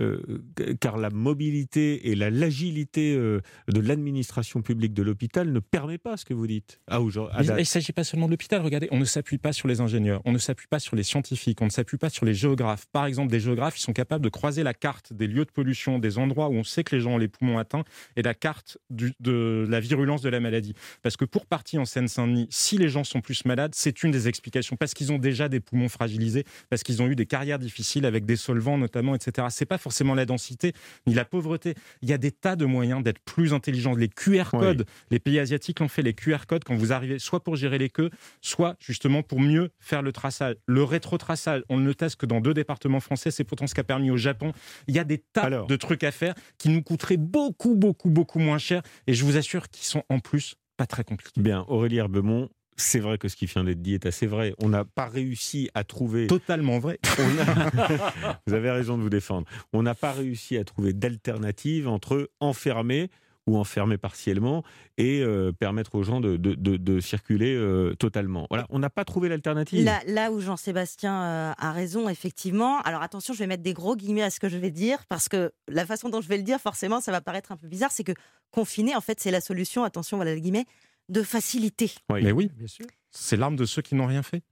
Euh, 0.00 0.42
car 0.80 0.98
la 0.98 1.10
mobilité 1.10 2.10
et 2.10 2.14
la 2.14 2.30
l'agilité 2.30 3.14
euh, 3.16 3.40
de 3.68 3.80
l'administration 3.80 4.60
publique 4.60 4.92
de 4.92 5.02
l'hôpital 5.02 5.50
ne 5.50 5.58
permet 5.58 5.98
pas 5.98 6.16
ce 6.16 6.24
que 6.24 6.34
vous 6.34 6.46
dites. 6.46 6.80
Ah, 6.88 6.98
il 7.00 7.52
ne 7.54 7.64
s'agit 7.64 7.92
pas 7.92 8.04
seulement 8.04 8.26
de 8.26 8.32
l'hôpital. 8.32 8.60
Regardez, 8.60 8.88
on 8.90 8.98
ne 8.98 9.04
s'appuie 9.04 9.38
pas 9.38 9.52
sur 9.52 9.68
les 9.68 9.80
ingénieurs, 9.80 10.20
on 10.24 10.32
ne 10.32 10.38
s'appuie 10.38 10.66
pas 10.66 10.78
sur 10.78 10.96
les 10.96 11.02
scientifiques, 11.02 11.62
on 11.62 11.66
ne 11.66 11.70
s'appuie 11.70 11.98
pas 11.98 12.10
sur 12.10 12.26
les 12.26 12.34
géographes. 12.34 12.86
Par 12.92 13.06
exemple, 13.06 13.30
des 13.30 13.40
géographes, 13.40 13.78
ils 13.78 13.82
sont 13.82 13.92
capables 13.92 14.22
de 14.22 14.28
croiser 14.28 14.62
la 14.62 14.74
carte 14.74 15.12
des 15.12 15.26
lieux 15.26 15.44
de 15.44 15.50
pollution, 15.50 15.98
des 15.98 16.18
endroits 16.18 16.48
où 16.48 16.54
on 16.54 16.64
sait 16.64 16.84
que 16.84 16.94
les 16.94 17.00
gens 17.00 17.12
ont 17.12 17.18
les 17.18 17.28
poumons 17.28 17.58
atteints, 17.58 17.84
et 18.16 18.22
la 18.22 18.34
carte 18.34 18.78
de 18.90 19.66
la 19.68 19.80
virulence 19.80 20.22
de 20.22 20.28
la 20.28 20.40
maladie. 20.40 20.74
Parce 21.02 21.16
que 21.16 21.24
pour 21.24 21.46
partir 21.46 21.80
en 21.80 21.84
Seine-Saint-Denis, 21.84 22.48
si 22.50 22.76
les 22.76 22.88
gens 22.88 23.04
sont 23.04 23.20
plus 23.20 23.44
malades, 23.44 23.72
c'est 23.74 24.02
une 24.02 24.10
des 24.10 24.28
explications. 24.28 24.76
Parce 24.76 24.94
qu'ils 24.94 25.12
ont 25.12 25.18
déjà 25.18 25.48
des 25.48 25.60
poumons 25.60 25.88
fragilisés, 25.88 26.44
parce 26.68 26.82
qu'ils 26.82 27.02
ont 27.02 27.06
eu 27.06 27.16
des 27.16 27.26
carrières 27.26 27.58
difficiles 27.58 28.04
avec 28.04 28.26
des 28.26 28.36
solvants 28.36 28.78
notamment, 28.78 29.14
etc. 29.14 29.46
C'est 29.50 29.66
pas 29.66 29.78
forcément 29.86 30.16
la 30.16 30.26
densité 30.26 30.72
ni 31.06 31.14
la 31.14 31.24
pauvreté. 31.24 31.74
Il 32.02 32.08
y 32.08 32.12
a 32.12 32.18
des 32.18 32.32
tas 32.32 32.56
de 32.56 32.64
moyens 32.64 33.04
d'être 33.04 33.20
plus 33.20 33.54
intelligents. 33.54 33.94
Les 33.94 34.08
QR 34.08 34.50
codes, 34.50 34.84
les 35.12 35.20
pays 35.20 35.38
asiatiques 35.38 35.78
l'ont 35.78 35.86
fait, 35.86 36.02
les 36.02 36.12
QR 36.12 36.46
codes, 36.48 36.64
quand 36.64 36.74
vous 36.74 36.92
arrivez, 36.92 37.20
soit 37.20 37.44
pour 37.44 37.54
gérer 37.54 37.78
les 37.78 37.88
queues, 37.88 38.10
soit 38.40 38.74
justement 38.80 39.22
pour 39.22 39.38
mieux 39.38 39.70
faire 39.78 40.02
le 40.02 40.10
traçage. 40.10 40.56
Le 40.66 40.82
rétro-traçage, 40.82 41.62
on 41.68 41.78
ne 41.78 41.86
le 41.86 41.94
teste 41.94 42.16
que 42.16 42.26
dans 42.26 42.40
deux 42.40 42.52
départements 42.52 42.98
français, 42.98 43.30
c'est 43.30 43.44
pourtant 43.44 43.68
ce 43.68 43.74
qui 43.74 43.80
a 43.80 43.84
permis 43.84 44.10
au 44.10 44.16
Japon. 44.16 44.52
Il 44.88 44.96
y 44.96 44.98
a 44.98 45.04
des 45.04 45.18
tas 45.18 45.48
de 45.48 45.76
trucs 45.76 46.02
à 46.02 46.10
faire 46.10 46.34
qui 46.58 46.68
nous 46.68 46.82
coûteraient 46.82 47.16
beaucoup, 47.16 47.76
beaucoup, 47.76 48.10
beaucoup 48.10 48.40
moins 48.40 48.58
cher 48.58 48.82
et 49.06 49.14
je 49.14 49.24
vous 49.24 49.36
assure 49.36 49.68
qu'ils 49.68 49.86
sont 49.86 50.02
en 50.08 50.18
plus 50.18 50.56
pas 50.76 50.86
très 50.86 51.04
compliqués. 51.04 51.40
Bien, 51.40 51.64
Aurélie 51.68 51.98
Herbemont, 51.98 52.48
c'est 52.76 53.00
vrai 53.00 53.18
que 53.18 53.28
ce 53.28 53.36
qui 53.36 53.46
vient 53.46 53.64
d'être 53.64 53.82
dit 53.82 53.94
est 53.94 54.06
assez 54.06 54.26
vrai. 54.26 54.54
On 54.58 54.68
n'a 54.68 54.84
pas 54.84 55.06
réussi 55.06 55.70
à 55.74 55.84
trouver. 55.84 56.26
Totalement 56.26 56.78
vrai. 56.78 56.98
Vous 58.46 58.54
avez 58.54 58.70
raison 58.70 58.98
de 58.98 59.02
vous 59.02 59.10
défendre. 59.10 59.46
On 59.72 59.82
n'a 59.82 59.94
pas 59.94 60.12
réussi 60.12 60.56
à 60.56 60.64
trouver 60.64 60.92
d'alternative 60.92 61.88
entre 61.88 62.30
enfermer 62.40 63.10
ou 63.46 63.56
enfermer 63.58 63.96
partiellement 63.96 64.64
et 64.98 65.20
euh, 65.20 65.52
permettre 65.52 65.94
aux 65.94 66.02
gens 66.02 66.20
de, 66.20 66.36
de, 66.36 67.00
circuler 67.00 67.54
euh, 67.54 67.94
totalement. 67.94 68.46
Voilà, 68.50 68.66
on 68.70 68.80
n'a 68.80 68.90
pas 68.90 69.04
trouvé 69.04 69.28
l'alternative. 69.28 69.84
Là, 69.84 70.00
là, 70.06 70.32
où 70.32 70.40
Jean-Sébastien 70.40 71.22
euh, 71.22 71.52
a 71.56 71.72
raison, 71.72 72.08
effectivement. 72.08 72.80
Alors 72.80 73.02
attention, 73.02 73.34
je 73.34 73.38
vais 73.38 73.46
mettre 73.46 73.62
des 73.62 73.72
gros 73.72 73.94
guillemets 73.94 74.24
à 74.24 74.30
ce 74.30 74.40
que 74.40 74.48
je 74.48 74.58
vais 74.58 74.72
dire 74.72 75.06
parce 75.08 75.28
que 75.28 75.52
la 75.68 75.86
façon 75.86 76.08
dont 76.08 76.20
je 76.20 76.28
vais 76.28 76.38
le 76.38 76.42
dire, 76.42 76.60
forcément, 76.60 77.00
ça 77.00 77.12
va 77.12 77.20
paraître 77.20 77.52
un 77.52 77.56
peu 77.56 77.68
bizarre. 77.68 77.92
C'est 77.92 78.04
que 78.04 78.14
confiner, 78.50 78.96
en 78.96 79.00
fait, 79.00 79.20
c'est 79.20 79.30
la 79.30 79.40
solution. 79.40 79.84
Attention, 79.84 80.16
voilà 80.16 80.34
les 80.34 80.40
guillemets 80.40 80.66
de 81.08 81.22
facilité. 81.22 81.92
Mais 82.10 82.32
oui, 82.32 82.50
bien 82.54 82.66
sûr. 82.66 82.86
C'est 83.10 83.36
l'arme 83.36 83.56
de 83.56 83.64
ceux 83.64 83.82
qui 83.82 83.94
n'ont 83.94 84.06
rien 84.06 84.22
fait. 84.22 84.42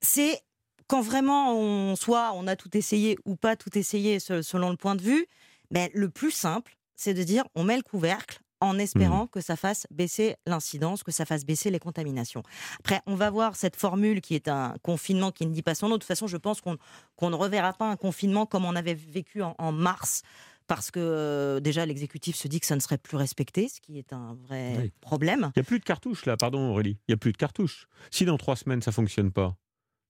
C'est 0.00 0.40
quand 0.86 1.02
vraiment 1.02 1.54
on 1.54 1.94
soit 1.96 2.32
on 2.34 2.46
a 2.46 2.56
tout 2.56 2.76
essayé 2.76 3.16
ou 3.24 3.36
pas 3.36 3.56
tout 3.56 3.76
essayé 3.78 4.18
selon 4.18 4.70
le 4.70 4.76
point 4.76 4.96
de 4.96 5.02
vue, 5.02 5.26
mais 5.70 5.90
le 5.94 6.10
plus 6.10 6.32
simple, 6.32 6.76
c'est 6.96 7.14
de 7.14 7.22
dire 7.22 7.44
on 7.54 7.64
met 7.64 7.76
le 7.76 7.82
couvercle 7.82 8.40
en 8.62 8.78
espérant 8.78 9.24
mmh. 9.24 9.28
que 9.28 9.40
ça 9.40 9.56
fasse 9.56 9.86
baisser 9.90 10.36
l'incidence, 10.46 11.02
que 11.02 11.12
ça 11.12 11.24
fasse 11.24 11.46
baisser 11.46 11.70
les 11.70 11.78
contaminations. 11.78 12.42
Après, 12.80 13.00
on 13.06 13.14
va 13.14 13.30
voir 13.30 13.56
cette 13.56 13.76
formule 13.76 14.20
qui 14.20 14.34
est 14.34 14.48
un 14.48 14.74
confinement 14.82 15.30
qui 15.30 15.46
ne 15.46 15.52
dit 15.52 15.62
pas 15.62 15.74
son 15.74 15.88
nom. 15.88 15.94
De 15.94 16.00
toute 16.00 16.08
façon, 16.08 16.26
je 16.26 16.36
pense 16.36 16.60
qu'on 16.60 17.30
ne 17.30 17.34
reverra 17.34 17.72
pas 17.72 17.88
un 17.88 17.96
confinement 17.96 18.44
comme 18.44 18.66
on 18.66 18.76
avait 18.76 18.94
vécu 18.94 19.42
en 19.42 19.72
mars 19.72 20.22
parce 20.70 20.92
que 20.92 21.00
euh, 21.00 21.58
déjà 21.58 21.84
l'exécutif 21.84 22.36
se 22.36 22.46
dit 22.46 22.60
que 22.60 22.66
ça 22.66 22.76
ne 22.76 22.80
serait 22.80 22.96
plus 22.96 23.16
respecté, 23.16 23.68
ce 23.68 23.80
qui 23.80 23.98
est 23.98 24.12
un 24.12 24.36
vrai 24.46 24.92
problème. 25.00 25.50
Il 25.56 25.58
n'y 25.58 25.62
a 25.62 25.64
plus 25.64 25.80
de 25.80 25.84
cartouches 25.84 26.26
là, 26.26 26.36
pardon 26.36 26.70
Aurélie, 26.70 26.96
il 27.08 27.10
n'y 27.10 27.14
a 27.14 27.16
plus 27.16 27.32
de 27.32 27.36
cartouches. 27.36 27.88
Si 28.12 28.24
dans 28.24 28.38
trois 28.38 28.54
semaines 28.54 28.80
ça 28.80 28.92
fonctionne 28.92 29.32
pas, 29.32 29.56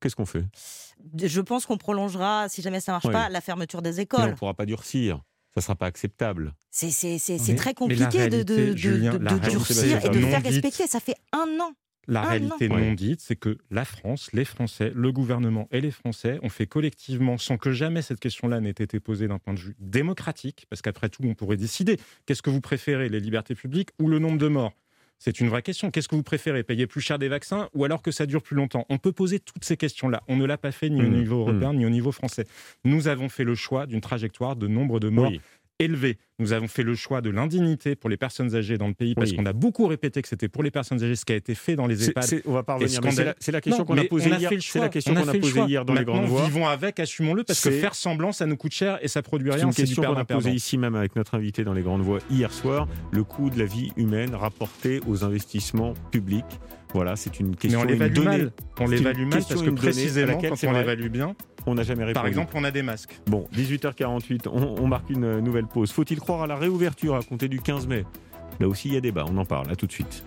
qu'est-ce 0.02 0.14
qu'on 0.14 0.26
fait? 0.26 0.44
Je 1.16 1.40
pense 1.40 1.64
qu'on 1.64 1.78
prolongera, 1.78 2.50
si 2.50 2.60
jamais 2.60 2.80
ça 2.80 2.92
marche 2.92 3.10
pas, 3.10 3.30
la 3.30 3.40
fermeture 3.40 3.80
des 3.80 4.00
écoles. 4.00 4.20
on 4.20 4.26
ne 4.26 4.34
pourra 4.34 4.52
pas 4.52 4.66
durcir. 4.66 5.22
Ça 5.54 5.60
ne 5.60 5.62
sera 5.62 5.76
pas 5.76 5.86
acceptable. 5.86 6.54
C'est 6.70 7.54
très 7.56 7.72
compliqué 7.72 8.28
de, 8.28 8.42
de, 8.42 8.74
de, 8.74 9.38
durcir 9.48 10.04
et 10.04 10.10
de 10.10 10.20
faire 10.20 10.42
respecter. 10.42 10.86
Ça 10.86 11.00
fait 11.00 11.16
un 11.32 11.58
an 11.58 11.72
la 12.08 12.22
réalité 12.22 12.68
non. 12.68 12.92
dite, 12.92 13.20
c'est 13.20 13.36
que 13.36 13.58
la 13.70 13.84
France, 13.84 14.30
les 14.32 14.44
Français, 14.44 14.92
le 14.94 15.12
gouvernement 15.12 15.68
et 15.70 15.80
les 15.80 15.90
Français 15.90 16.38
ont 16.42 16.48
fait 16.48 16.66
collectivement, 16.66 17.38
sans 17.38 17.56
que 17.56 17.72
jamais 17.72 18.02
cette 18.02 18.20
question-là 18.20 18.60
n'ait 18.60 18.70
été 18.70 19.00
posée 19.00 19.28
d'un 19.28 19.38
point 19.38 19.54
de 19.54 19.60
vue 19.60 19.76
démocratique, 19.78 20.66
parce 20.68 20.82
qu'après 20.82 21.08
tout, 21.08 21.22
on 21.24 21.34
pourrait 21.34 21.56
décider 21.56 21.98
qu'est-ce 22.26 22.42
que 22.42 22.50
vous 22.50 22.60
préférez, 22.60 23.08
les 23.08 23.20
libertés 23.20 23.54
publiques 23.54 23.90
ou 24.00 24.08
le 24.08 24.18
nombre 24.18 24.38
de 24.38 24.48
morts? 24.48 24.72
C'est 25.22 25.38
une 25.38 25.48
vraie 25.48 25.60
question. 25.60 25.90
Qu'est-ce 25.90 26.08
que 26.08 26.16
vous 26.16 26.22
préférez 26.22 26.62
Payer 26.62 26.86
plus 26.86 27.02
cher 27.02 27.18
des 27.18 27.28
vaccins 27.28 27.68
ou 27.74 27.84
alors 27.84 28.00
que 28.00 28.10
ça 28.10 28.24
dure 28.24 28.42
plus 28.42 28.56
longtemps? 28.56 28.86
On 28.88 28.96
peut 28.96 29.12
poser 29.12 29.38
toutes 29.38 29.66
ces 29.66 29.76
questions-là. 29.76 30.22
On 30.28 30.36
ne 30.36 30.46
l'a 30.46 30.56
pas 30.56 30.72
fait 30.72 30.88
ni 30.88 31.02
au 31.02 31.06
mmh. 31.06 31.14
niveau 31.14 31.40
européen 31.40 31.74
mmh. 31.74 31.76
ni 31.76 31.86
au 31.86 31.90
niveau 31.90 32.10
français. 32.10 32.46
Nous 32.84 33.06
avons 33.06 33.28
fait 33.28 33.44
le 33.44 33.54
choix 33.54 33.84
d'une 33.84 34.00
trajectoire 34.00 34.56
de 34.56 34.66
nombre 34.66 34.98
de 34.98 35.10
morts 35.10 35.30
élevé. 35.80 36.18
Nous 36.38 36.52
avons 36.52 36.68
fait 36.68 36.82
le 36.82 36.94
choix 36.94 37.20
de 37.20 37.30
l'indignité 37.30 37.96
pour 37.96 38.08
les 38.08 38.16
personnes 38.16 38.54
âgées 38.54 38.78
dans 38.78 38.88
le 38.88 38.94
pays 38.94 39.14
parce 39.14 39.32
qu'on 39.32 39.46
a 39.46 39.52
beaucoup 39.52 39.86
répété 39.86 40.22
que 40.22 40.28
c'était 40.28 40.48
pour 40.48 40.62
les 40.62 40.70
personnes 40.70 41.02
âgées 41.02 41.16
ce 41.16 41.24
qui 41.24 41.32
a 41.32 41.36
été 41.36 41.54
fait 41.54 41.76
dans 41.76 41.86
les 41.86 42.08
EHPAD. 42.08 42.42
on 42.46 42.52
va 42.52 42.62
pas 42.62 42.74
revenir. 42.74 43.00
C'est 43.38 43.52
la, 43.52 43.60
question 43.60 43.84
qu'on 43.84 43.98
a 43.98 44.04
posée 44.04 44.30
hier. 44.30 44.50
C'est 44.60 44.78
la 44.78 44.88
question 44.88 45.14
qu'on 45.14 45.28
a, 45.28 45.34
posée 45.34 45.60
hier 45.62 45.84
dans 45.84 45.94
les 45.94 46.04
grandes 46.04 46.26
voies. 46.26 46.44
Vivons 46.44 46.66
avec, 46.66 47.00
assumons-le 47.00 47.44
parce 47.44 47.60
que 47.60 47.70
faire 47.70 47.94
semblant, 47.94 48.32
ça 48.32 48.46
nous 48.46 48.56
coûte 48.56 48.72
cher 48.72 48.98
et 49.02 49.08
ça 49.08 49.22
produit 49.22 49.50
rien. 49.50 49.70
C'est 49.72 49.82
une 49.82 49.88
question 49.88 50.02
qu'on 50.02 50.16
a 50.16 50.24
posée 50.24 50.52
ici 50.52 50.78
même 50.78 50.94
avec 50.94 51.16
notre 51.16 51.34
invité 51.34 51.64
dans 51.64 51.74
les 51.74 51.82
grandes 51.82 52.02
voies 52.02 52.20
hier 52.30 52.52
soir. 52.52 52.86
Le 53.12 53.24
coût 53.24 53.50
de 53.50 53.58
la 53.58 53.64
vie 53.64 53.92
humaine 53.96 54.34
rapporté 54.34 55.00
aux 55.06 55.24
investissements 55.24 55.94
publics. 56.10 56.60
Voilà, 56.92 57.16
c'est 57.16 57.40
une 57.40 57.56
question. 57.56 57.80
Mais 57.80 57.84
on 57.84 57.88
l'évalue 57.88 58.18
mal. 58.18 58.52
On 58.78 58.86
l'évalue 58.86 59.26
mal 59.26 59.42
parce 59.48 59.62
que 59.62 59.70
précisément, 59.70 60.38
quand 60.38 60.64
on 60.64 60.72
l'évalue 60.72 61.08
bien, 61.08 61.34
on 61.66 61.74
n'a 61.74 61.82
jamais 61.82 62.04
répondu. 62.04 62.14
Par 62.14 62.26
exemple, 62.26 62.52
on 62.56 62.64
a 62.64 62.70
des 62.70 62.82
masques. 62.82 63.20
Bon, 63.26 63.46
18h48, 63.54 64.48
on, 64.48 64.86
marque 64.86 65.10
une 65.10 65.40
nouvelle 65.40 65.66
pause. 65.66 65.92
Faut-il 65.92 66.18
croire 66.20 66.42
à 66.42 66.46
la 66.46 66.56
réouverture 66.56 67.14
à 67.14 67.22
compter 67.22 67.48
du 67.48 67.60
15 67.60 67.86
mai? 67.86 68.04
Là 68.58 68.68
aussi, 68.68 68.88
il 68.88 68.94
y 68.94 68.96
a 68.96 69.00
débat, 69.00 69.24
on 69.28 69.36
en 69.38 69.44
parle. 69.44 69.70
À 69.70 69.76
tout 69.76 69.86
de 69.86 69.92
suite. 69.92 70.24